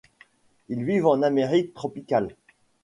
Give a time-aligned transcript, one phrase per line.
[0.67, 2.35] Ils vivent en Amérique tropicale.